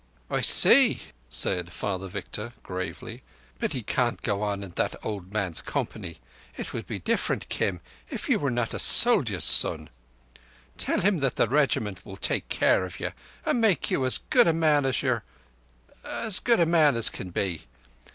"I 0.31 0.41
see," 0.41 1.03
said 1.29 1.71
Father 1.71 2.07
Victor 2.07 2.53
gravely. 2.63 3.21
"But 3.59 3.73
he 3.73 3.83
can't 3.83 4.19
go 4.23 4.41
on 4.41 4.63
in 4.63 4.71
that 4.71 4.95
old 5.05 5.31
man's 5.31 5.61
company. 5.61 6.19
It 6.57 6.73
would 6.73 6.87
be 6.87 6.97
different, 6.97 7.49
Kim, 7.49 7.81
if 8.09 8.27
you 8.27 8.39
were 8.39 8.49
not 8.49 8.73
a 8.73 8.79
soldier's 8.79 9.43
son. 9.43 9.91
Tell 10.79 11.01
him 11.01 11.19
that 11.19 11.35
the 11.35 11.47
Regiment 11.47 12.03
will 12.03 12.17
take 12.17 12.49
care 12.49 12.83
of 12.83 12.99
you 12.99 13.11
and 13.45 13.61
make 13.61 13.91
you 13.91 14.03
as 14.03 14.17
good 14.31 14.47
a 14.47 14.53
man 14.53 14.87
as 14.87 15.03
your—as 15.03 16.39
good 16.39 16.59
a 16.59 16.65
man 16.65 16.95
as 16.95 17.07
can 17.11 17.29
be. 17.29 17.67